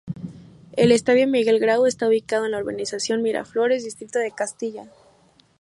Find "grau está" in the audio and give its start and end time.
1.59-2.07